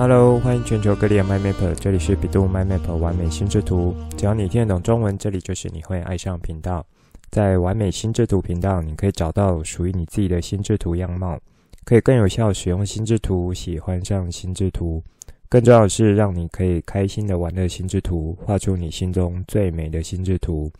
[0.00, 3.96] Hello，欢迎全球各地的 My Map，这里是 bEDU MyMapper 玩美心智图。
[4.16, 6.86] 只要你听得懂中文，这里就是你会爱上频道。
[7.30, 11.36] 在完美心智图频道，你可以找到属于你自己的心智图样貌，
[11.84, 15.02] 可以更有效使用心智图，喜欢上心智图。
[15.48, 20.70] 更重要的是，让你可以开心的玩乐心智图，画出你心中最美的心智图。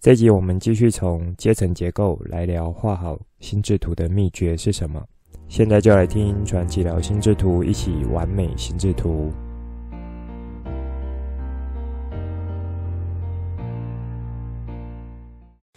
[0.00, 5.04] 这集我们继续从阶层结构来聊画好心智图的秘诀是什么。
[5.48, 9.32] 现在就来听传奇聊心智图，一起完美心智图。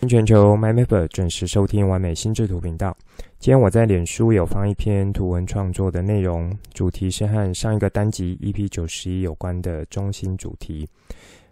[0.09, 2.95] 全球 MyMapper 准时收听完美心智图频道。
[3.39, 10.85] 今天我在脸书有放一篇图文创作的内容，主题是和上一个单集 EP 九十一有关的中心主题。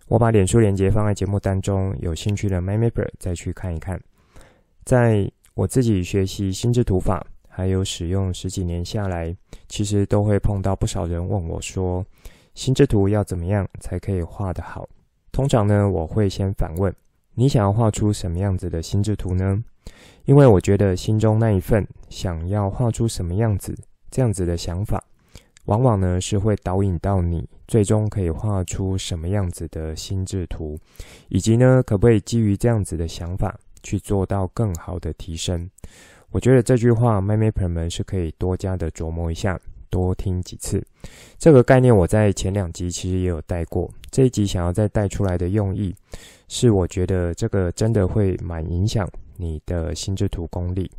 [0.09, 3.97] 我把脸书链接放在节目当中，有兴趣的 MyMapper 再去看一看。
[4.83, 7.25] 在我自己学习心智图法。
[7.49, 9.36] 还有使用十几年下来，
[9.67, 12.06] 其实都会碰到不少人问我说
[12.56, 14.88] ：“心智图要怎么样才可以画得好？”
[15.33, 16.94] 通常呢，我会先反问
[17.36, 19.61] ：“你想要画出什么样子的心智图呢？”
[20.25, 23.75] 因为我觉得心中那一份想要画出什么样子
[24.11, 25.03] 这样子的想法，
[25.66, 30.78] 往往呢是会导引到你最终可以画出什么样子的心智图，
[31.30, 35.67] 以及呢可不可以基于这样子的想法去做到更好的提升。
[36.31, 40.85] 我觉得这句话，MyMapper 们是可以多加的琢磨一下，多听几次。
[41.39, 45.95] 这个概念我在前两集其实也有带过，这一集想要再带出来的用意，
[46.47, 50.89] 是我觉得这个真的会蛮影响你的心智图功力，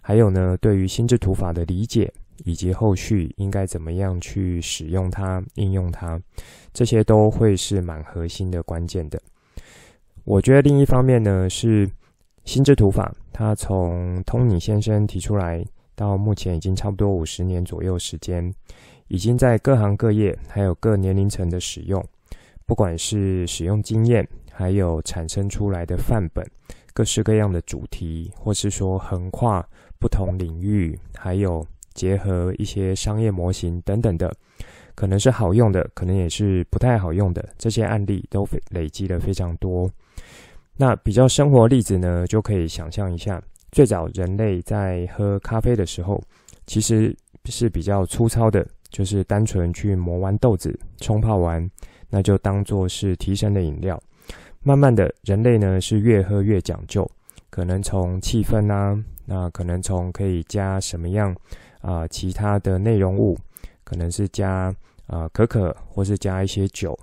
[0.00, 2.12] 还有呢，对于心智图法的理解，
[2.44, 6.20] 以及后续应该怎么样去使用它、应用它，
[6.72, 9.20] 这些都会是蛮核心的关键的。
[10.22, 11.90] 我觉得另一方面呢是。
[12.46, 15.62] 心智图法，它从通尼先生提出来
[15.96, 18.50] 到目前已经差不多五十年左右时间，
[19.08, 22.02] 已经在各行各业还有各年龄层的使用，
[22.64, 26.48] 不管是使用经验，还有产生出来的范本，
[26.94, 29.60] 各式各样的主题，或是说横跨
[29.98, 34.32] 不同领域，还有结合一些商业模型等等的，
[34.94, 39.90] 可能是好用的，可能也是不太好用的，这些案例都累积了非常多。
[40.76, 43.42] 那比较生活例子呢，就可以想象一下，
[43.72, 46.22] 最早人类在喝咖啡的时候，
[46.66, 47.16] 其实
[47.46, 51.68] 是比较粗糙的，就是单纯去磨完豆子，冲泡完，
[52.10, 54.00] 那就当做是提神的饮料。
[54.62, 57.08] 慢慢的，人类呢是越喝越讲究，
[57.48, 61.34] 可能从气氛啊，那可能从可以加什么样
[61.80, 63.38] 啊、其他的内容物，
[63.84, 64.74] 可能是加
[65.06, 66.98] 啊、可可，或是加一些酒。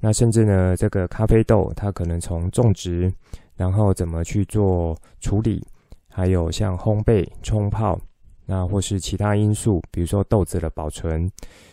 [0.00, 3.12] 那甚至呢，这个咖啡豆它可能从种植，
[3.56, 5.60] 然后怎么去做处理，
[6.08, 7.98] 还有像烘焙、冲泡，
[8.46, 11.28] 那或是其他因素，比如说豆子的保存、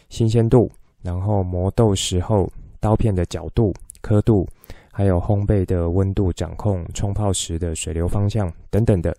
[0.10, 0.72] 新鲜度，
[1.04, 3.72] 然后磨豆时候刀片的角度、
[4.02, 4.48] 刻度，
[4.92, 9.16] 还有烘焙的温度掌控、冲泡时的水流方向等等的，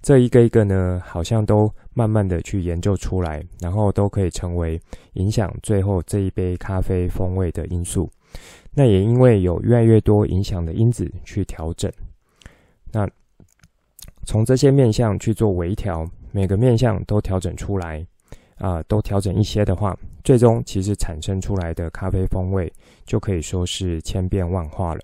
[0.00, 4.80] 这一个一个呢，好像都慢慢的去研究出来，然后都可以成为
[5.12, 8.10] 影响最后这一杯咖啡风味的因素。
[8.72, 11.90] 那也因为有越来越多影响的因子去调整，
[12.92, 13.08] 那
[14.24, 18.06] 从这些面向去做微调，每个面向都调整出来，
[18.58, 22.72] 啊、都调整一些的话，最终其实产生出来的咖啡风味
[23.04, 25.00] 就可以说是千变万化了。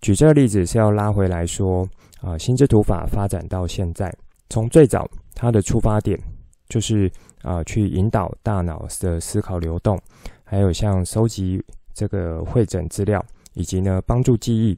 [0.00, 1.86] 举这个例子是要拉回来说，
[2.22, 4.10] 啊、心智图法发展到现在，
[4.48, 6.18] 从最早它的出发点
[6.68, 10.00] 就是啊、去引导大脑的思考流动，
[10.44, 11.62] 还有像收集。
[12.00, 13.22] 这个会诊资料
[13.52, 14.74] 以及呢帮助记忆，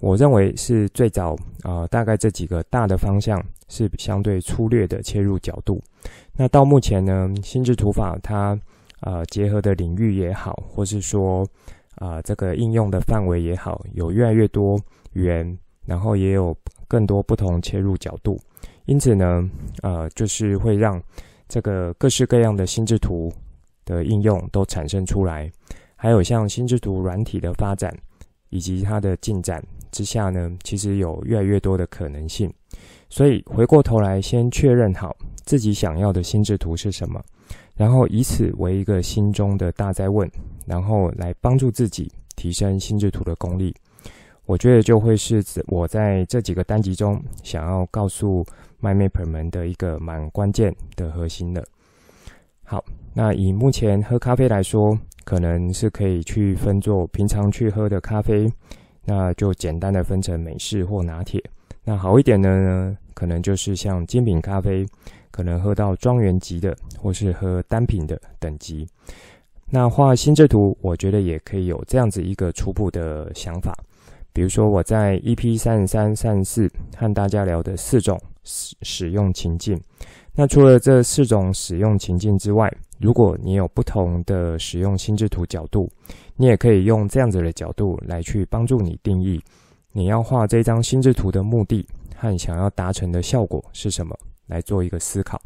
[0.00, 3.38] 我认为是最早啊、呃，大概这几个大的方向
[3.68, 5.78] 是相对粗略的切入角度。
[6.34, 8.58] 那到目前呢，心智图法它
[9.00, 11.46] 啊、结合的领域也好，或是说
[11.96, 14.80] 啊、这个应用的范围也好，有越来越多
[15.12, 16.56] 元，然后也有
[16.88, 18.40] 更多不同切入角度。
[18.86, 19.46] 因此呢，
[19.82, 20.98] 呃，就是会让
[21.48, 23.30] 这个各式各样的心智图
[23.84, 25.52] 的应用都产生出来。
[26.02, 27.96] 还有像心智图软体的发展，
[28.48, 29.62] 以及它的进展
[29.92, 32.52] 之下呢，其实有越来越多的可能性。
[33.08, 37.22] 所以回过头来，先确认好自己想要的心智图是什么，
[37.76, 40.28] 然后以此为一个心中的大哉问，
[40.66, 43.72] 然后来帮助自己提升心智图的功力。
[44.46, 48.44] 我觉得就会是我在这几个单集中想要告诉
[48.80, 51.64] MyMapper 们的一个蛮关键的核心的。
[52.64, 52.84] 好，
[53.14, 54.98] 那以目前喝咖啡来说。
[55.24, 58.50] 可能是可以去分做平常去喝的咖啡，
[59.04, 61.42] 那就简单的分成美式或拿铁。
[61.84, 64.86] 那好一点的呢，可能就是像精品咖啡，
[65.30, 68.86] 可能喝到庄园级的，或是喝单品的等级。
[69.68, 73.76] 那画心智图，我觉得也可以有这样子一个初步的想法。
[74.32, 79.80] 比如说我在 EP 三十三、三十四和大家聊的四种使使用情境。
[80.34, 85.90] 那除了这四种使用情境之外，如果你有不同的使用心智图角度，
[86.36, 89.42] 你也可以用这样子的角度来去帮助你定义
[89.92, 91.84] 你要画这张心智图的目的
[92.16, 94.16] 和想要达成的效果是什么，
[94.46, 95.42] 来做一个思考。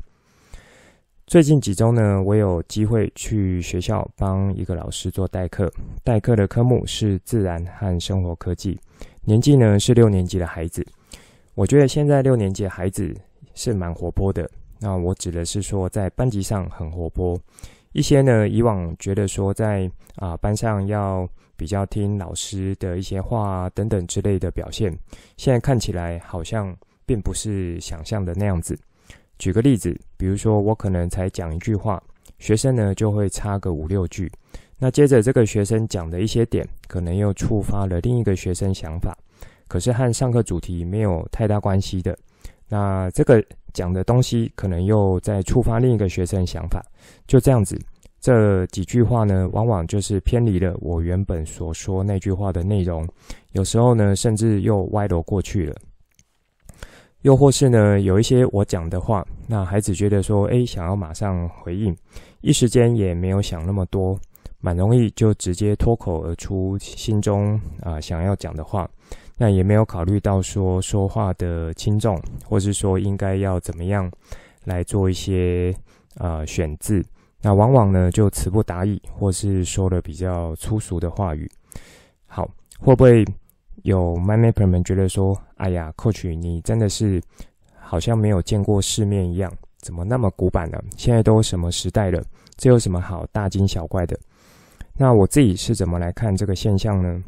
[1.27, 5.73] 最近几周呢，我有机会去学校帮一个老师做代课，
[6.05, 8.79] 代课的科目是自然和生活科技，
[9.25, 10.87] 年纪呢是六年级的孩子。
[11.55, 13.17] 我觉得现在六年级的孩子
[13.55, 14.47] 是蛮活泼的。
[14.79, 17.39] 那我指的是说，在班级上很活泼。
[17.93, 21.27] 一些呢，以往觉得说在啊、班上要
[21.57, 24.95] 比较听老师的一些话啊等等之类的表现，
[25.37, 26.77] 现在看起来好像
[27.07, 28.79] 并不是想象的那样子。
[29.39, 32.03] 举个例子，比如说我可能才讲一句话，
[32.39, 34.31] 学生呢就会插个五六句。
[34.79, 39.17] 那接着这个学生讲的一些点，可能又触发了另一个学生想法，
[39.69, 42.17] 可是和上课主题没有太大关系的。
[42.69, 43.43] 那这个
[43.77, 46.83] 讲的东西可能又在触发另一个学生想法，
[47.27, 47.79] 就这样子，
[48.19, 53.07] 这几句话呢，往往就是偏离了我原本所说那句话的内容，
[53.53, 55.77] 有时候呢，甚至又歪楼过去了。
[57.21, 61.95] 又或是呢，有一些我讲的话，那孩子觉得说，诶，想要马上回应，
[62.41, 64.19] 一时间也没有想那么多，
[64.61, 68.89] 蛮容易就直接脱口而出心中啊、想要讲的话。
[69.37, 74.11] 那也没有考虑到说说话的轻重，或是说应该要怎么样
[74.65, 75.75] 来做一些
[76.17, 77.05] 呃选字。
[77.43, 81.49] 那往往呢就词不达意，或是说了比较粗俗的话语。
[82.27, 82.49] 好，
[82.81, 83.25] 会不会
[83.83, 87.23] 有 my mapper 们觉得说，哎呀，Coach 你真的是
[87.79, 90.83] 好像没有见过世面一样，怎么那么古板呢？
[90.97, 92.25] 现在都什么时代了，
[92.57, 94.19] 这有什么好大惊小怪的？
[94.99, 97.23] 那我自己是怎么来看这个现象呢？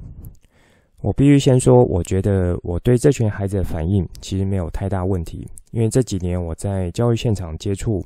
[1.01, 8.05] 我必须先说，我觉得我对这群孩子的反应其实没有太大问题，因为这几年我在教育现场接触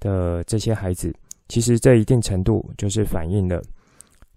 [0.00, 1.14] 的这些孩子，
[1.48, 3.62] 其实这一定程度就是反映了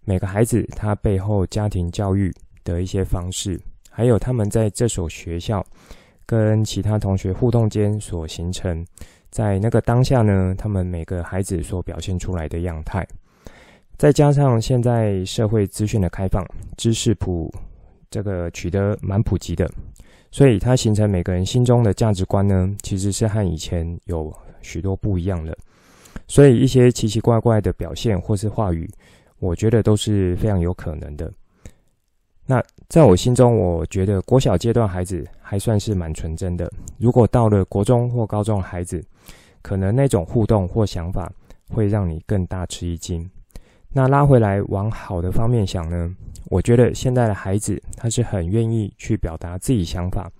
[0.05, 3.59] 每个孩子他背后家庭教育的一些方式，
[3.89, 5.61] 还有他们在这所学校
[6.25, 8.85] 跟其他同学互动间所形成，
[9.29, 13.05] 在那个当下呢，他们每个孩子所表现出来的样态，
[13.97, 16.41] 再加上现在社会资讯的开放，
[16.77, 17.53] 知识普。
[18.09, 19.69] 这个取得蛮普及的，
[20.31, 25.57] 所以它形成每个人心中的价值观呢，其实是和以前有许多不一样的。
[26.27, 28.89] 所以一些奇奇怪怪的表现或是话语，
[29.39, 31.31] 我觉得都是非常有可能的。
[32.45, 36.71] 那在我心中，我觉得国小阶段孩子还算是蛮纯真的。
[36.97, 39.03] 如果到了国中或高中孩子，
[39.61, 41.31] 可能那种互动或想法
[41.69, 43.29] 会让你更大吃一惊。
[43.91, 46.15] 那拉回来往好的方面想呢？
[46.45, 50.31] 我觉得现在的孩子他是很愿意去表达自己想法，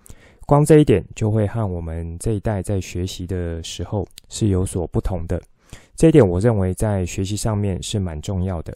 [0.46, 5.42] 光这一点就会和我们这一代在学习的时候是有所不同的。
[5.96, 8.72] 这一点我认为在学习上面是蛮重要的，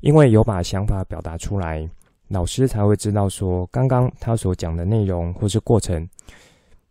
[0.00, 1.86] 因为有把想法表达出来，
[2.28, 6.08] 老师才会知道说刚刚他所讲的内容或是过程，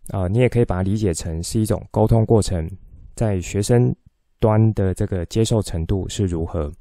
[0.10, 2.70] 啊、你也可以把它理解成是一种沟通过程，
[3.15, 3.94] 在学生
[4.39, 6.72] 端的这个接受程度是如何。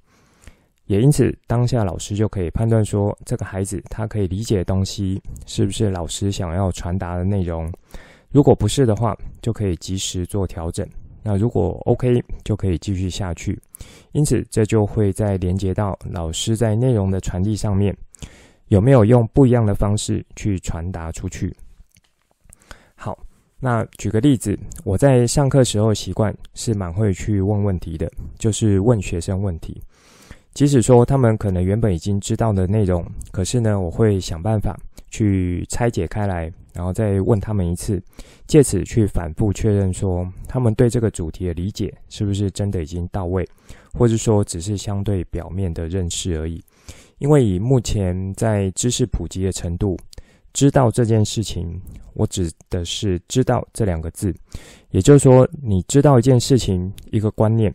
[0.87, 7.73] 也因此，当下老师就可以判断说，这个孩子他可以理解的东西是不是老师想要传达的内容。
[8.31, 10.87] 如果不是的话，就可以及时做调整。
[11.23, 13.59] 那如果 OK，就可以继续下去。
[14.13, 17.97] 因此，这就会再连接到老师在内容的传递上面，
[18.69, 21.55] 有没有用不一样的方式去传达出去。
[22.95, 23.19] 好，
[23.59, 29.81] 那举个例子，我在上课时候习惯是蛮会去问问题的，就是问学生问题。
[30.55, 34.79] 即使说他们可能原本已经知道的内容，可是呢，我会想办法
[35.11, 38.01] 去拆解开来，然后再问他们一次，
[38.47, 43.45] 借此去反复确认说他们对这个主题的理解是不是真的已经到位，
[43.95, 46.63] 或者说只是相对表面的认识而已。
[47.19, 49.99] 因为以目前在知识普及的程度，
[50.53, 51.81] 知道这件事情，
[52.13, 54.33] 我指的是“知道”这两个字，
[54.91, 57.75] 也就是说，你知道一件事情，一个观念。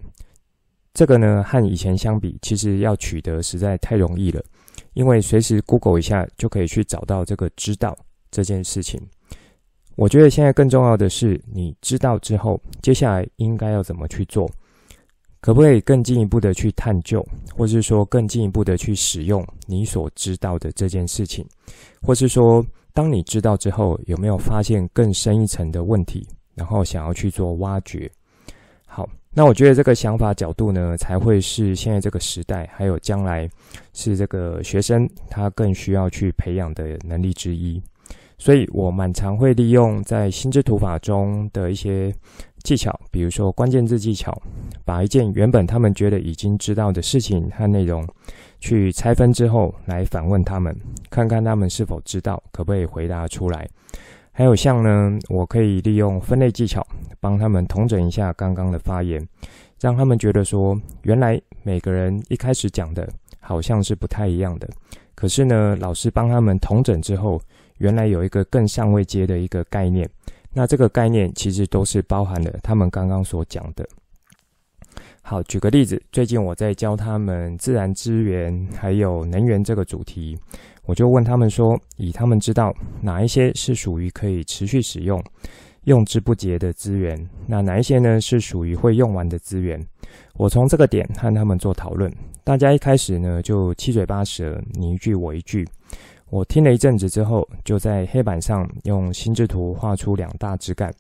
[0.94, 4.44] 这个呢，和以前相比，其实要取得实在太容易了，
[4.94, 7.98] 因为随时 Google 一下就可以去找到这个知道
[8.32, 9.00] 这件事情。
[9.96, 14.50] 我觉得现在更重要的是，你知道之后，接下来应该要怎么去做？
[15.42, 21.46] 可不可以更进一步的去探究，或是说更进一步的去使用你所知道的这件事情？
[22.02, 28.12] 或是说，当你知道之后，有没有发现更深一层的问题，然后想要去做挖掘？
[29.32, 33.48] 那我觉得这个想法角度呢，才会是现在这个时代，还有将来
[33.94, 37.82] 是这个学生他更需要去培养的能力之一。
[38.38, 42.14] 所以我蛮常会利用在心智图法中的一些
[42.64, 44.36] 技巧，比如说关键字技巧，
[44.86, 48.08] 把一件原本他们觉得已经知道的事情和内容，
[48.62, 50.76] 去拆分之后来反问他们，
[51.10, 53.68] 看看他们是否知道，可不可以回答出来。
[54.40, 56.82] 还有像呢，我可以利用分类技巧，
[57.20, 59.22] 帮他们统整一下刚刚的发言，
[59.82, 63.06] 让他们觉得说，原来每个人一开始讲的
[63.42, 64.70] 好像是不太一样的，
[65.14, 67.42] 可是呢，老师帮他们统整之后，
[67.80, 70.10] 原来有一个更上位阶的一个概念，
[70.54, 73.86] 那这个概念其实都是包含了他们刚刚所讲的。
[75.22, 80.40] 好，举个例子，最近我在教他们自然资源还有能源这个主题。
[80.86, 85.24] 我就问他们说，以他们知道哪一些是属于可以持续使用、
[85.84, 87.18] 用之不竭的资源，
[87.48, 89.80] 那哪一些呢是属于会用完的资源？
[90.34, 92.12] 我从这个点和他们做讨论。
[92.44, 95.68] 大家一开始呢就七嘴八舌，你一句我一句。
[96.32, 100.92] 我听了一阵子之后，就在黑板上用心智图画出两大枝干，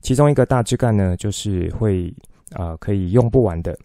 [0.00, 2.12] 其中一个大枝干呢就是会
[2.54, 3.76] 啊、可以用不完的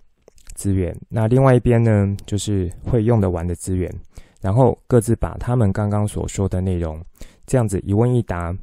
[0.55, 3.91] 资源，那另外一边呢就是会用得完的资源。
[4.39, 7.03] 然后各自把他们刚刚所说的内容，
[7.47, 8.55] 这样子一问一答，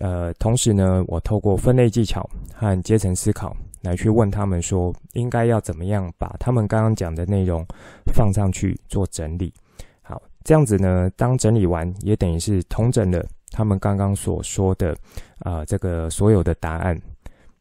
[0.00, 7.66] 呃，同时呢，我透过分类技巧和阶层思考来去问他们说，应该要怎么样把他们刚刚讲的内容
[8.14, 9.52] 放上去做整理。
[10.00, 14.96] 好，这样子呢，当整理完，也等于是统整了他们刚刚所说的
[15.40, 16.96] 啊、这个所有的答案。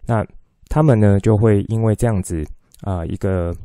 [0.06, 0.26] 那
[0.70, 2.46] 他们呢，就会因为这样子
[2.82, 3.56] 啊、一个。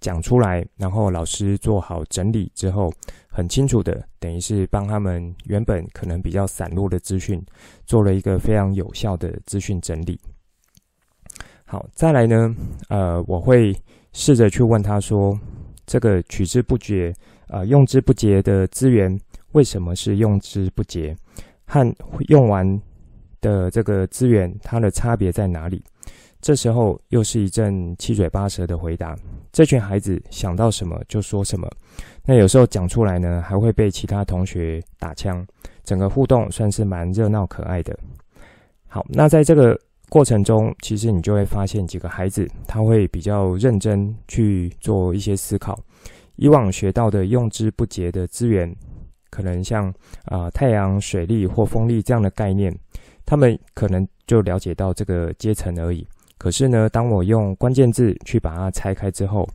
[0.00, 2.90] 讲出来，然后老师做好整理之后，
[3.28, 7.40] 很清楚的，等于是帮他们原本可能比较散落的资讯，
[7.86, 10.18] 做了一个非常有效的资讯整理。
[11.64, 12.54] 好，再来呢，
[12.88, 13.72] 呃，我会
[14.12, 15.38] 试着去问他说，
[15.86, 17.14] 这个取之不竭，
[17.48, 19.08] 呃，用之不竭的资源，
[19.52, 21.14] 为什么是用之不竭？
[21.66, 21.86] 和
[22.28, 22.66] 用完
[23.40, 25.80] 的这个资源，它的差别在哪里？
[26.40, 29.14] 这时候又是一阵七嘴八舌的回答，
[29.52, 31.70] 这群孩子想到什么就说什么，
[32.24, 35.46] 那有时候讲出来呢，还会被其他同学打枪，
[35.84, 37.94] 整个互动算是蛮热闹可爱的。
[38.88, 39.78] 好，那在这个
[40.08, 45.78] 过程中，其实你就会发现几个孩子他会比较认真去做一些思考，
[46.36, 48.74] 以往学到的用之不竭的资源，
[49.28, 49.92] 可能像
[50.24, 52.74] 啊、太阳、水力或风力这样的概念，
[53.26, 56.06] 他们可能就了解到这个阶层而已。
[56.40, 59.46] 可是呢，当我用关键字去把它拆开之后，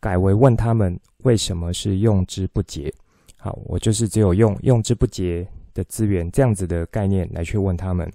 [0.00, 2.90] 改为问他们为什么是用之不竭。
[3.36, 8.10] 好，我就是只有用用之不竭的资源这样子的概念来去问他们，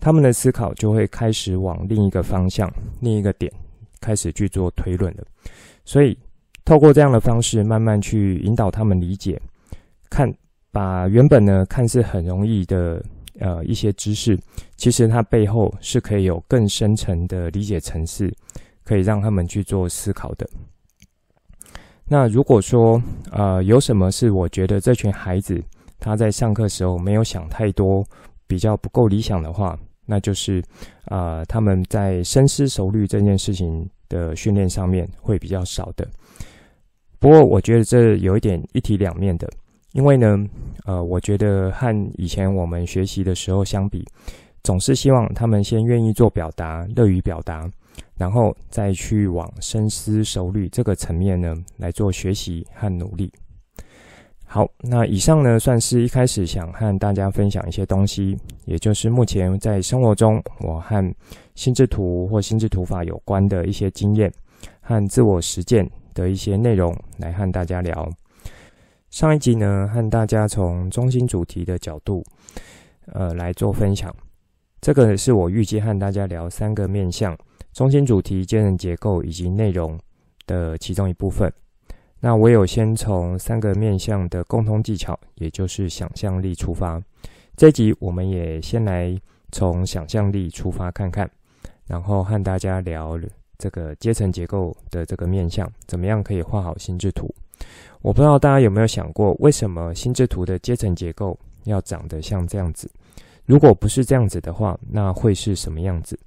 [0.00, 2.66] 他们的思考就会开始往另一个方向、
[3.00, 3.52] 另一个点
[4.00, 5.22] 开始去做推论了。
[5.84, 6.16] 所以，
[6.64, 9.38] 透过这样的方式，慢慢去引导他们理解，
[10.08, 10.26] 看
[10.72, 13.04] 把原本呢看似很容易的。
[13.38, 14.38] 呃，一些知识，
[14.76, 18.32] 其实它背后是可以有更深层的理解层次，
[18.84, 20.48] 可以让他们去做思考的。
[22.08, 23.02] 那如果说，
[23.32, 25.62] 呃，有什么是我觉得这群孩子
[25.98, 28.04] 他在上课时候没有想太多，
[28.46, 30.62] 比较不够理想的话，那就是，
[31.06, 36.06] 呃，他们在深思熟虑这件事情的训练上面会比较少的。
[37.18, 39.50] 不过，我觉得这有一点一体两面的。
[39.96, 40.46] 因为呢，
[40.84, 44.06] 呃，我觉得和以前我们学习的时候相比，
[44.62, 47.66] 总是希望他们先愿意做表达，乐于表达，
[48.14, 53.32] 然后再去往深思熟虑这个层面呢来做学习和努力。
[54.44, 58.36] 好，那以上呢算是一开始想和大家分享一些东西，
[58.66, 61.14] 也就是目前在生活中我和
[61.54, 64.30] 心智图或心智图法有关的一些经验
[64.82, 68.06] 和自我实践的一些内容来和大家聊。
[69.10, 72.24] 上一集呢，和大家从中心主题的角度，
[73.12, 74.14] 呃，来做分享。
[74.80, 77.36] 这个是我预计和大家聊三个面向：
[77.72, 79.98] 中心主题、阶层结构以及内容
[80.46, 81.50] 的其中一部分。
[82.20, 87.00] 那我有先从三个面向的共通技巧，也就是想象力出发。
[87.56, 89.18] 这集我们也先来
[89.50, 91.30] 从想象力出发看看，
[91.86, 93.18] 然后和大家聊
[93.56, 97.34] 这个阶层结构的这个面向，怎么样可以画好心智图。
[98.02, 102.90] 我不知道大家有没有想过，为什么心智图的阶层结构要长得像这样子？
[103.44, 106.18] 如果不是这样子的话，那会是什么样子？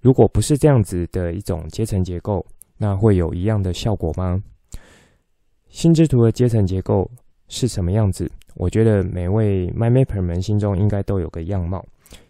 [0.00, 2.44] 如果不是这样子的一种阶层结构，
[2.76, 4.42] 那会有一样的效果吗？
[5.68, 7.10] 心智图的阶层结构
[7.48, 8.30] 是什么样子？
[8.54, 11.84] 我觉得每位 MyMapper 们心中应该都有个样貌。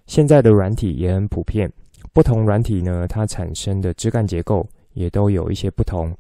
[0.07, 1.71] 现在的软体也很普遍，
[2.13, 6.17] 不同软体呢，它产生的枝干结构也都有一些不同，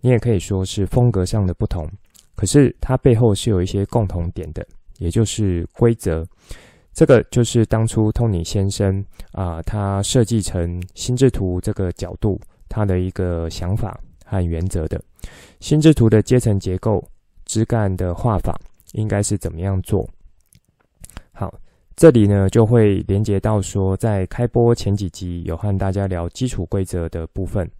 [0.00, 1.88] 你也可以说是风格上的不同。
[2.34, 4.66] 可是它背后是有一些共同点的，
[4.98, 6.26] 也就是规则。
[6.92, 15.00] 这个就是当初托尼先生啊、他设计成心智图这个角度，他的一个想法和原则的。
[15.60, 17.02] 心智图的阶层结构、
[17.44, 18.58] 枝干的画法
[18.92, 20.08] 应该是怎么样做？
[21.30, 21.54] 好，
[21.94, 27.70] 这里呢就会连接到说，在开播前几集有和大家聊基础规则的部分。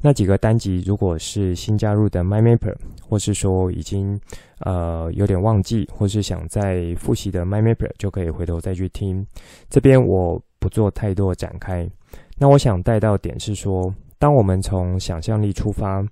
[0.00, 4.18] 那几个单集，如果是新加入的 MyMapper，或是说已经
[4.60, 9.26] 呃有点忘记，或是想再复习的 MyMapper，就可以回头再去听。
[9.68, 11.88] 这边我不做太多展开。
[12.38, 16.04] 那我想带到点是说，当我们从想象力出发，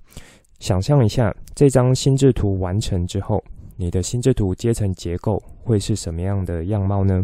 [0.58, 3.42] 想象一下这张心智图完成之后，
[3.76, 7.22] 你的心智图阶层结构会是什么样的样貌呢？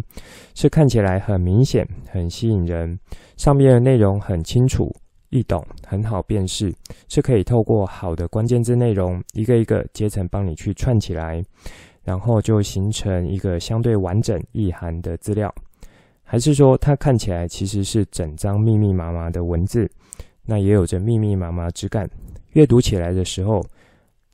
[0.54, 2.98] 是看起来很明显、很吸引人，
[3.36, 4.94] 上面的内容很清楚。
[5.30, 6.72] 易懂，很好辨识，
[7.08, 11.42] 是可以透过好的关键字内容，一个一个阶层帮你去串起来，
[12.02, 15.52] 然后就形成一个相对完整意涵的资料，
[16.24, 19.88] 还是说它看起来其实是整张密密麻麻的文字，
[20.44, 22.08] 那也有着密密麻麻枝干，
[22.54, 23.60] 阅读起来的时候，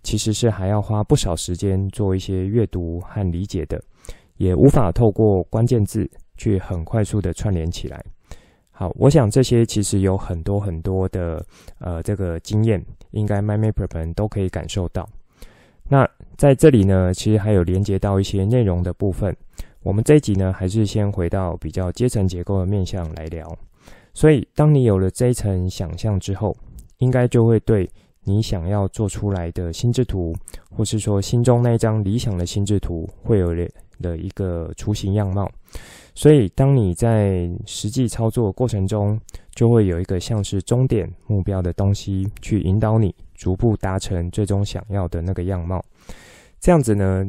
[0.03, 3.79] 其实是还要花不少时间做一些阅读和理解的，
[4.37, 8.03] 也无法透过关键字去很快速的串联起来。
[8.79, 11.43] 好，我想这些其实有很多很多的
[11.79, 15.09] 呃这个经验，应该 My Mapper 们都可以感受到。
[15.89, 16.07] 那
[16.37, 19.35] 在这里呢，其实还有连接到一些内容的部分。
[19.83, 23.51] 我们这一集呢，还是先回到比较阶层结构的面向来聊。
[24.13, 26.55] 所以，当你有了这一层想象之后，
[26.99, 27.89] 应该就会对
[28.25, 30.37] 你想要做出来的心智图，
[30.71, 35.51] 或是说心中那一张理想的心智图，会有了一个雏形样貌。
[36.19, 39.21] 所以，当你在实际操作过程中，
[39.55, 45.85] 就会有一个像是终点目标的东西去引导你逐步达成最终想要的那个样貌。
[46.59, 47.23] 这样子呢，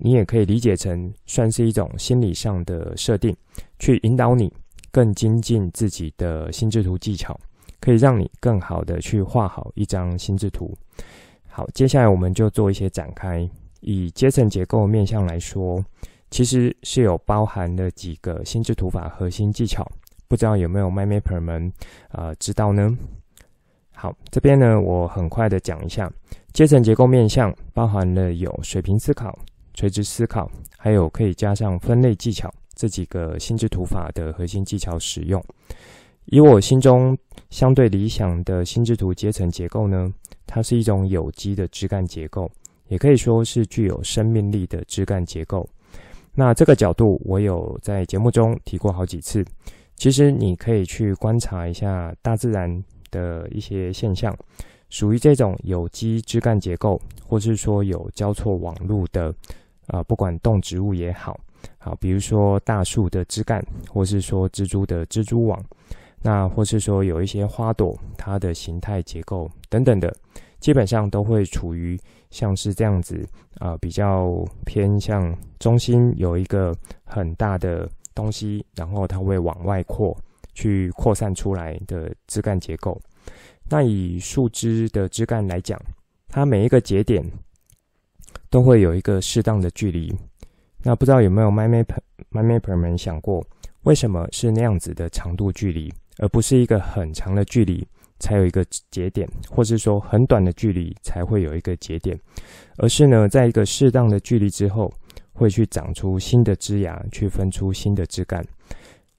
[0.00, 3.36] 你也可以理解成算是一种心理上的设定，
[3.80, 4.52] 去引导你
[4.92, 7.36] 更精进自己的心智图技巧，
[7.80, 10.72] 可以让你更好的去画好一张心智图。
[11.48, 15.84] 好，接下来我们就做一些展开，以阶层结构面向来说。
[16.30, 19.90] 其实是有包含了几个心智图法核心技巧，
[20.26, 21.72] 不知道有没有 My Mapper 们
[22.10, 22.96] 呃知道呢？
[23.92, 26.12] 好，这边呢我很快的讲一下
[26.52, 29.36] 阶层结构面向，包含了有水平思考、
[29.74, 35.42] 垂直思考，还有可以加上分类技巧这几个心智图法的核心技巧使用。
[36.26, 37.16] 以我心中
[37.48, 40.12] 相对理想的心智图阶层结构呢，
[40.46, 42.48] 它是一种有机的枝干结构，
[42.88, 45.68] 也可以说是具有生命力的枝干结构。
[46.38, 49.44] 那这个角度，我有在节目中提过好几次。
[49.96, 54.32] 其实你可以去观察一下大自然的一些现象，
[54.88, 59.34] 属于这种有机枝干结构，或是说有交错网路的，
[59.88, 61.36] 啊、不管动植物也好，
[61.76, 65.60] 好，比如说大树的枝干，或是说蜘蛛的蜘蛛网，
[66.22, 70.14] 那或是说有一些花朵，它的形态结构等等的。
[70.60, 71.96] 基本上都会处于
[72.30, 73.26] 像是这样子
[73.58, 80.16] 啊、比较偏向中心有一个很大的东西，然后它会往外扩，
[80.54, 83.00] 去扩散出来的枝干结构。
[83.68, 85.80] 那以树枝的枝干来讲，
[86.28, 87.24] 它每一个节点
[88.48, 90.14] 都会有一个适当的距离。
[90.82, 91.98] 那不知道有没有 MindMapper
[92.30, 93.44] MindMapper 们想过，
[93.82, 97.86] 为什么是那样子的长度距离，而不是一个很长的距离？
[98.20, 102.18] 才有一个节点，或是说很短的距离才会有一个节点，
[102.76, 104.92] 而是呢，在一个适当的距离之后，
[105.32, 108.44] 会去长出新的枝芽，去分出新的枝干。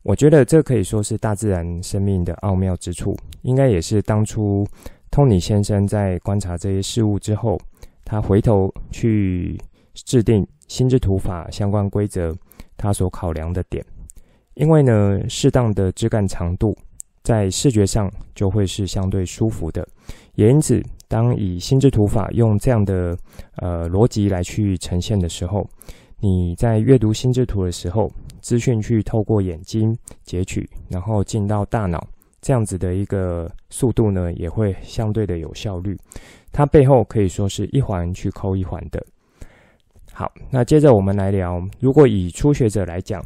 [0.03, 4.65] 我觉得这可以说是大自然生命的奥妙之处，应该也是当初
[5.11, 7.59] 托尼先生在观察这些事物之后，
[8.05, 9.59] 他回头去
[9.93, 12.35] 制定心智图法相关规则，
[12.77, 13.85] 他所考量的点。
[14.55, 16.75] 因为呢，适当的枝干长度。
[17.29, 19.87] 在视觉上就会是相对舒服的，
[20.33, 23.15] 也因此，当以心智图法用这样的
[23.57, 25.63] 呃逻辑来去呈现的时候，
[26.19, 28.11] 你在阅读心智图的时候，
[28.41, 32.03] 资讯去透过眼睛截取，然后进到大脑，
[32.41, 35.95] 这样子的一个速度呢，也会相对的有效率。
[36.51, 39.05] 它背后可以说是一环去扣一环的。
[40.11, 43.23] 好，那接着我们来聊，如果以初学者来讲。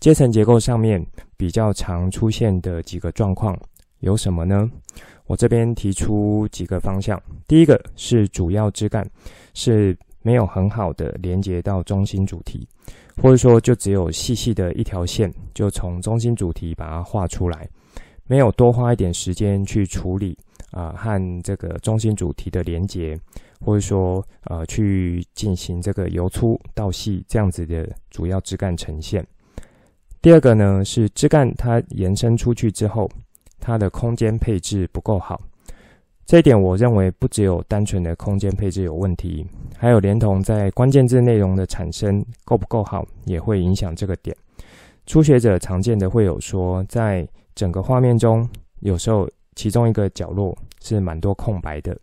[0.00, 1.02] 阶层结构上面
[1.44, 3.54] 比较常出现的几个状况
[3.98, 4.66] 有什么呢？
[5.26, 7.22] 我这边提出几个方向。
[7.46, 9.06] 第一个是主要枝干
[9.52, 12.66] 是没有很好的连接到中心主题，
[13.20, 17.68] 或者说就只有细细的一条线，就从中心主题把它画出来，
[18.26, 20.34] 没有多花一点时间去处理
[20.70, 23.20] 啊、和这个中心主题的连接，
[23.60, 29.22] 或者说呃，去进行这个由粗到细这样子的主要枝干呈现。
[30.24, 33.06] 第二个呢是枝干它延伸出去之后，
[33.60, 35.38] 它的空间配置不够好。
[36.24, 44.34] 这一点我认为不只有单纯的空间配置有问题，还有连同在关键字内容的产生够不够好，也会影响这个点。
[45.04, 48.48] 初学者常见的会有说，在整个画面中，
[48.80, 51.94] 有时候其中一个角落是蛮多空白的，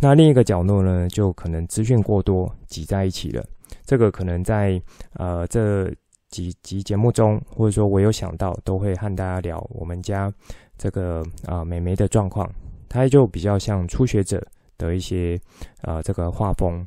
[0.00, 3.44] 那另一个角落呢，就可能资讯过多挤在一起了。
[3.84, 5.88] 这个可能在呃这
[6.30, 10.32] 几集节目中，或者说我有想到，都会和大家聊我们家
[10.78, 12.50] 这个啊美眉的状况。
[12.88, 14.44] 它就比较像初学者
[14.76, 15.40] 的一些
[15.82, 16.84] 呃这个画风，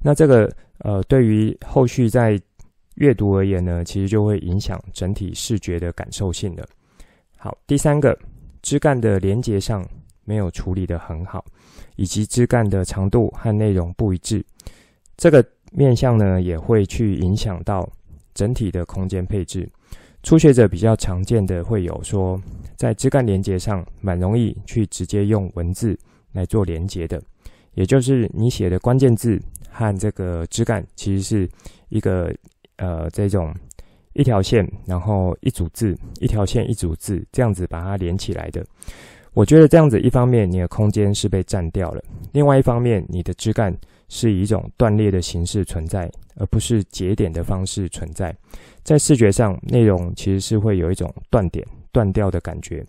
[0.00, 2.38] 那这个呃对于后续在
[2.96, 6.68] 阅读而言呢，其实就会影响整体视觉的感受性的。
[7.38, 8.18] 好，第三个
[8.60, 9.86] 枝干的连接上
[10.24, 11.44] 没有处理得很好，
[11.96, 14.44] 以及枝干的长度和内容不一致，
[15.16, 17.88] 这个面向呢也会去影响到
[18.36, 19.68] 整体的空间配置。
[20.22, 22.40] 初学者比较常见的会有说，
[22.76, 25.98] 在枝干连接上蛮容易去直接用文字
[26.32, 27.20] 来做连接的，
[27.74, 31.48] 也就是你写的关键字和这个枝干其实是
[31.90, 32.34] 一个
[32.76, 33.54] 呃这种
[34.14, 38.64] 一条线，然后一组字，一条线一组字这样子把它连起来的。
[39.32, 43.72] 我觉得这样子一方面你的空间是被占掉了，另外一方面你的枝干
[44.08, 48.34] 是以一种断裂的形式存在，而不是节点的方式存在。
[48.82, 52.84] 在视觉上，内容其实是会有一种断点、断掉的感觉，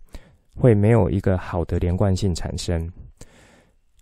[0.56, 2.92] 会没有一个好的连贯性产生。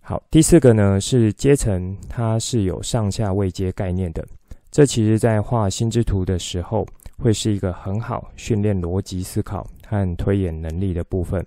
[0.02, 4.24] 好，第四个呢是阶层，它是有上下位阶概念的。
[4.70, 6.86] 这其实在画心智图的时候，
[7.18, 11.44] 会是一个很好训练逻辑思考和推演能力的部分。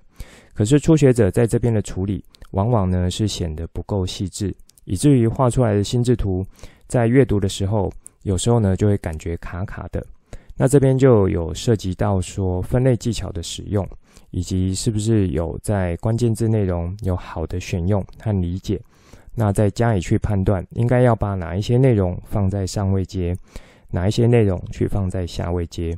[0.53, 4.53] 可是初学者在这边的处理，往往呢是显得不够细致，
[4.89, 6.43] 以至于画出来的心智图，
[6.87, 7.91] 在阅读的时候，
[8.23, 10.03] 有时候呢就会感觉卡卡的。
[10.57, 13.87] 那这边就有涉及到说分类技巧的使用，
[14.31, 18.81] 以及是不是有在关键字内容有好的选用和理解，
[19.35, 23.37] 那再加以去判断，应该要把哪一些内容放在上位阶，
[23.91, 25.95] 哪一些内容去放在下位阶，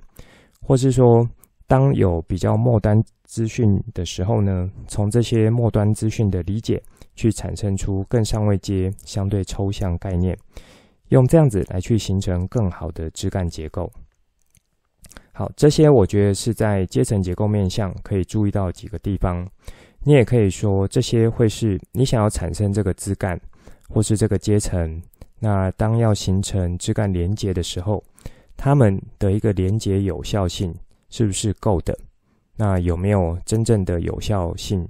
[0.61, 1.27] 或是说
[1.65, 6.83] 当有比较末端资讯的时候呢，从这些末端资讯的理解
[7.15, 10.37] 去产生出更上位阶相对抽象概念，
[11.09, 13.91] 用这样子来去形成更好的枝干结构。
[15.33, 19.47] 好，这些我觉得是在阶层结构面向可以注意到几个地方。
[20.03, 23.39] 你也可以说，这些会是你想要产生这个枝干，
[23.87, 25.01] 或是这个阶层。
[25.39, 28.03] 那当要形成枝干连接的时候，
[28.57, 30.73] 它们的一个连接有效性
[31.09, 31.97] 是不是够的？
[32.55, 34.87] 那有没有真正的有效性？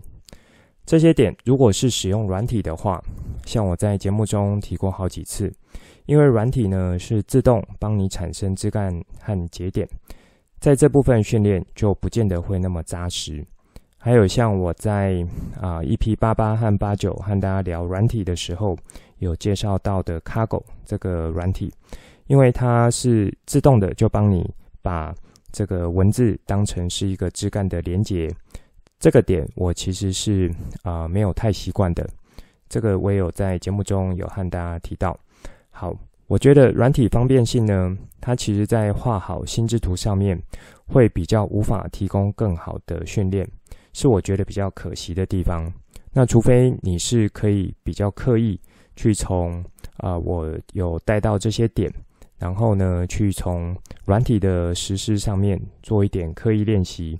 [0.86, 3.02] 这些点，如果是使用软体的话，
[3.46, 5.52] 像我在节目中提过好几次，
[6.06, 9.88] 因为软体呢是自动帮你产生枝干和节点。
[10.60, 13.44] 在这部分训练就不见得会那么扎实。
[13.98, 15.26] 还有像我在
[15.60, 18.76] 啊 EP 八八和八九和大家聊软体的时候，
[19.20, 21.72] 有介绍到的 Cargo 这个软体，
[22.28, 24.48] 因为它是自动的就帮你
[24.82, 25.14] 把
[25.52, 28.28] 这个文字当成是一个枝干的连接，
[29.02, 30.50] 这个点我其实是
[30.84, 32.10] 啊没有太习惯的。
[32.70, 35.20] 这个我也有在节目中有和大家提到。
[35.70, 35.94] 好。
[36.28, 40.42] 我觉得软体方便性呢，它其实在画好心智图上面
[40.86, 43.46] 会比较无法提供更好的训练，
[43.92, 45.70] 是我觉得比较可惜的地方。
[46.14, 48.58] 那除非你是可以比较刻意
[48.96, 49.62] 去从
[49.98, 51.94] 啊、我有带到这些点，
[52.38, 57.20] 然后呢去从软体的实施上面做一点刻意练习，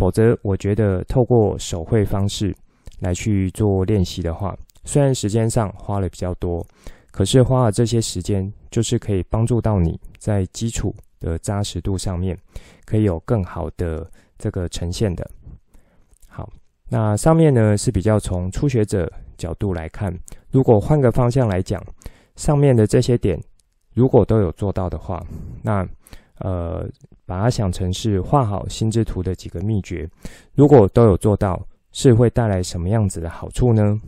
[0.00, 2.56] 否则我觉得透过手绘方式
[3.00, 6.66] 来去做练习的话，虽然时间上花了比较多。
[7.10, 12.38] 可是花了这些时间，就是可以帮助到你在基础的扎实度上面，
[12.86, 14.08] 可以有更好的
[14.38, 15.28] 这个呈现的。
[16.28, 16.48] 好，
[16.88, 20.10] 那上面呢是比较从初学者角度来看，
[20.50, 21.84] 如果换个方向来讲，
[22.36, 23.38] 上面的这些点
[23.92, 25.20] 如果都有做到的话，
[25.62, 25.86] 那
[26.40, 26.86] 呃
[27.24, 30.06] 把它想成是画好心智图的几个秘诀，
[30.54, 33.98] 如果都有做到，是会带来什么样子的好处呢？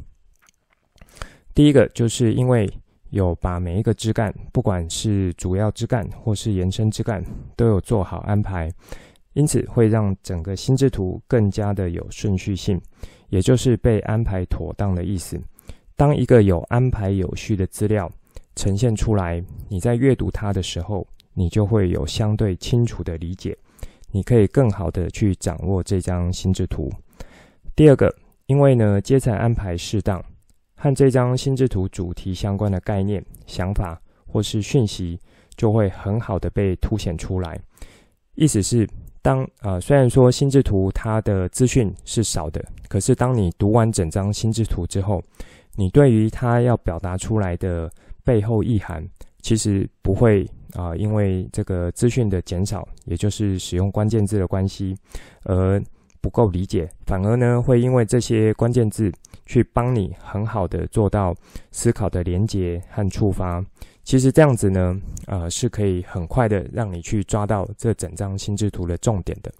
[1.54, 2.68] 第一个就是因为
[3.10, 7.22] 有把每一个枝干，不管是主要枝干或是延伸枝干，
[7.54, 8.72] 都有做好安排，
[9.34, 12.80] 因此会让整个心智图更加的有顺序性，
[13.28, 15.38] 也就是被安排妥当的意思。
[15.94, 18.10] 当一个有安排有序的资料
[18.56, 23.56] 呈现出来，你在阅读它的时候，你就会有相对清楚的理解，
[24.10, 26.90] 你可以更好的去掌握这张心智图。
[27.74, 28.14] 第二个，
[28.46, 30.22] 因为呢阶层安排适当，
[30.74, 35.18] 和这张心智图主题相关的概念、想法或是讯息，
[35.56, 37.58] 就会很好的被凸显出来。
[38.34, 38.88] 意思是，
[39.20, 45.22] 当呃虽然说心智图它的资讯是少的，可是当你读完整张心智图之后，
[45.76, 47.90] 你对于它要表达出来的
[48.24, 49.06] 背后意涵，
[49.40, 54.96] 其实不会啊、因为这个资讯的减少，也就是使用关键字的关系，
[55.44, 55.82] 而
[56.20, 59.12] 不够理解，反而呢，会因为这些关键字
[59.44, 61.34] 去帮你很好的做到
[61.72, 63.64] 思考的连结和触发。
[64.04, 69.52] 其实这样子呢，呃，是可以很快的让你去抓到这整张心智图的重点的。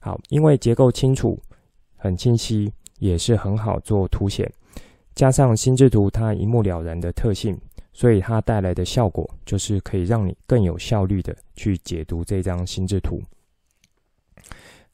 [0.00, 1.38] 好，因为结构清楚、
[1.96, 4.50] 很清晰，也是很好做凸显。
[5.14, 7.58] 加上心智图它一目了然的特性，
[8.00, 13.20] 所以它带来的效果就是可以让你更有效率的去解读这张心智图。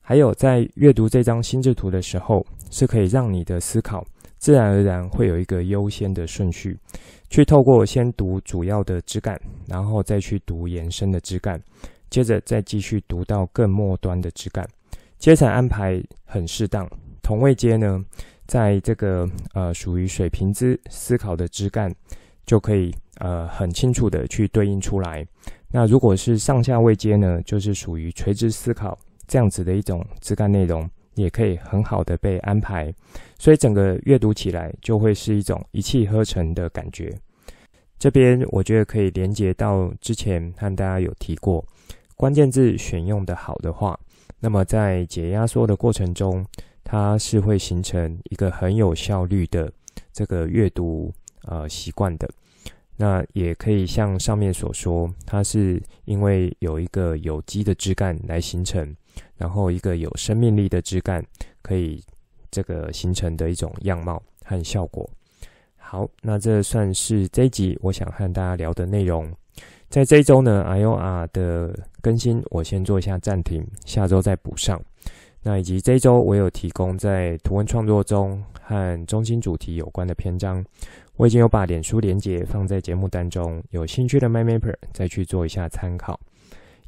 [0.00, 4.04] 还有在阅读这张心智图的时候，是可以让你的思考
[4.38, 6.76] 自然而然会有一个优先的顺序，
[7.30, 11.62] 去透过先读主要的枝干，然后再去读延伸的枝干，
[12.10, 14.68] 接着再继续读到更末端的枝干。
[15.16, 16.90] 阶层安排很适当，
[17.22, 18.04] 同位阶呢，
[18.46, 21.88] 在这个呃属于水平之思考的枝干，
[22.46, 25.26] 就可以呃很清楚的去对应出来。
[25.68, 32.94] 那如果是上下位阶呢，就是属于垂直思考这样子的一种枝干内容，也可以很好的被安排。
[33.38, 37.12] 所以整个阅读起来就会是一种一气呵成的感觉。
[37.98, 41.62] 这边我觉得可以连接到之前和大家有提过，
[42.14, 43.98] 关键字选用的好的话，
[44.38, 46.44] 那么在解压缩的过程中。
[46.88, 49.68] 它是会形成一个很有效率的
[50.12, 51.12] 这个阅读
[51.46, 52.28] 呃习惯的。
[52.98, 58.96] 那也可以像上面所说，它是因为有一个有机的枝干来形成，
[59.36, 61.22] 然后一个有生命力的枝干
[61.60, 62.02] 可以
[62.50, 65.08] 这个形成的一种样貌和效果。
[65.76, 69.30] 好，那这算是这一集我想和大家聊的内容。
[69.88, 74.82] 在这一周呢，I O R 的更新我先做一下暂停，下周再补上。
[75.46, 80.64] 那以及这一周，我有提供在图文创作中和中心主题有关的篇章，
[81.14, 86.18] 我已经有把脸书连结放在节目当中，有兴趣的 MyMapper 再去做一下参考。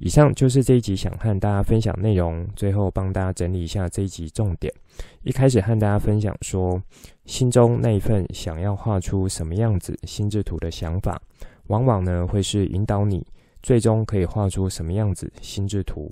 [0.01, 4.75] 以上就是这一集想和大家分享内容，最后帮大家整理一下这一集重点。
[5.23, 6.83] 一开始和大家分享说，
[7.27, 11.23] 心中那一份想要画出什么样子心智图的想法，
[11.69, 13.25] 往往呢会是引导你
[13.63, 16.11] 最终可以画出什么样子心智图。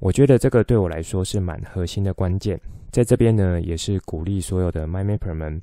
[0.00, 5.60] 我觉得这个对我来说是蛮核心的关键，在这边呢，也是鼓励所有的 MyMapper 们，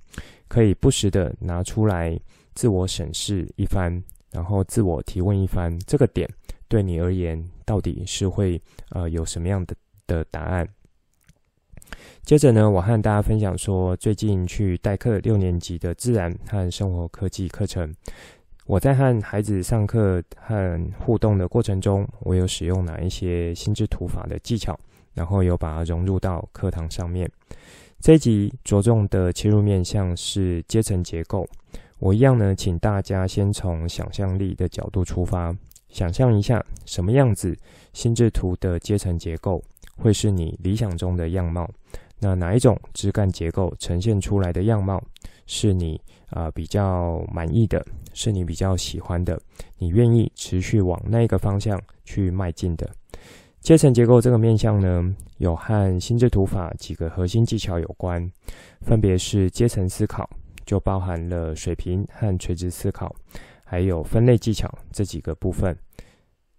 [0.47, 2.19] 可以不时的拿出来
[2.53, 6.29] 自我审视一番，然后自我提问一番，这个点
[6.67, 10.67] 对你而言到底是会呃有什么样的的答案？
[12.23, 17.93] 接着呢，我和大家分享说，最近去代课六年级的自然和生活科技课程。
[18.65, 24.77] 我在和孩子上课和互动的过程中，我有使用哪一些心智图法的技巧，
[25.13, 27.29] 然后有把它融入到课堂上面。
[28.01, 31.47] 这一集着重的切入面向是阶层结构。
[31.99, 35.55] 我一样呢，请大家先从想象力的角度出发，
[35.89, 37.55] 想象一下什么样子
[37.93, 39.63] 心智图的阶层结构
[39.95, 41.69] 会是你理想中的样貌。
[42.17, 45.03] 那哪一种枝干结构呈现出来的样貌
[45.45, 47.85] 是你啊、呃、比较满意的？
[48.13, 49.39] 是你比较喜欢的，
[49.77, 52.89] 你愿意持续往那个方向去迈进的。
[53.59, 58.31] 阶层结构这个面向呢，有和心智图法几个核心技巧有关，
[58.81, 60.29] 分别是阶层思考，
[60.65, 63.13] 就包含了水平和垂直思考，
[63.65, 65.75] 还有分类技巧这几个部分。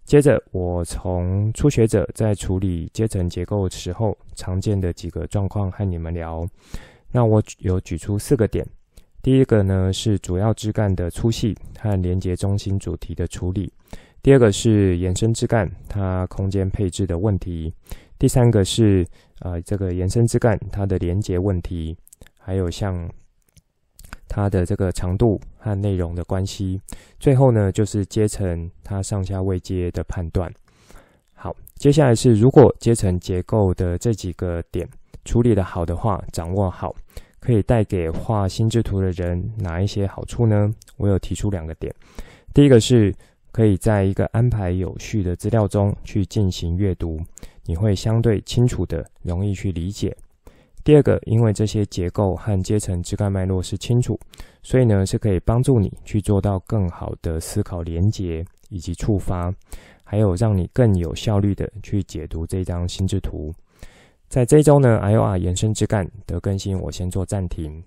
[0.03, 6.47] 接着，我从初学者在处理阶层结构时候常见的几个状况和你们聊。
[7.09, 8.65] 那我有举出四个点。
[9.27, 13.69] 第一个呢是主要枝干的粗细和连接中心主题的处理，
[14.23, 17.69] 第二个是延伸枝干它空间配置的问题，
[18.17, 19.05] 第三个是
[19.41, 21.93] 呃这个延伸枝干它的连接问题，
[22.39, 22.95] 还有像
[24.29, 26.79] 它的这个长度和内容的关系，
[27.19, 30.49] 最后呢就是阶层它上下位阶的判断。
[31.33, 34.87] 好，接下来是如果阶层结构的这几个点
[35.25, 36.95] 处理得好的话，掌握好。
[37.39, 40.73] 可以带给画心智图的人哪一些好处呢？
[40.97, 41.93] 我有提出两个点。
[42.53, 43.13] 第一个是
[43.51, 47.19] 可以在一个安排有序的资料中去进行阅读，
[47.65, 50.15] 你会相对清楚的容易去理解。
[50.83, 54.17] 第二个，因为这些结构和阶层枝干脉络是清楚，
[54.63, 59.53] 所以呢是可以帮助你去做到更好的思考连结以及触发。
[60.09, 63.53] 还有让你更有效率的去解读这张心智图。
[64.29, 67.83] 在这一周呢，IOR 延伸枝干的更新，我先做暂停。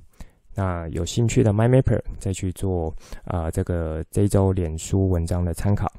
[0.55, 2.89] 那有兴趣的 MyMapper 再去做
[3.25, 5.91] 啊、呃，这个这一周脸书文章的参考。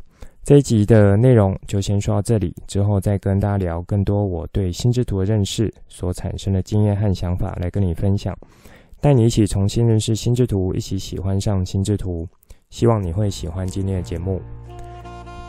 [0.43, 8.35] 这一集的内容就先说到这里，之后再跟大家聊更多我对心智图的认识所产生的经验和想法来跟你分享，
[8.99, 12.27] 带你一起重新认识心智图，一起喜欢上心智图。
[12.71, 14.41] 希望你会喜欢今天的节目。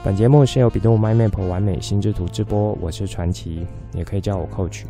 [0.04, 4.82] 本节目是由比度 My Map 完美心智图直播，我是传奇，也可以叫我 Coach。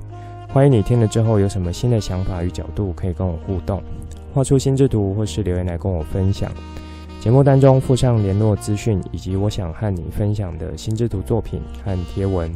[0.48, 3.82] 欢迎你听了之后有什么新的想法与角度，可以跟我互动，
[4.32, 6.50] 画出心智图或是留言来跟我分享。
[7.20, 12.50] 节目当中附上联络资讯，以及我想和你分享的心智图作品和贴文。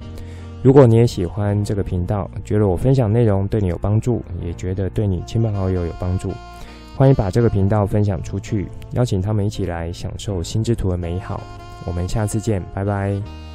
[0.63, 6.31] 如果你也喜欢这个频道，觉得我分享内容对你有帮助，也觉得对你亲朋好友有帮助，
[6.97, 11.39] 欢迎把这个频道分享出去，邀请他们一起来享受心之图的美好。
[11.85, 13.46] 我们下次见，拜拜。